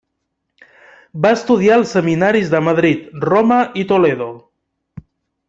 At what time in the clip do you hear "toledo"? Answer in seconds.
3.93-4.33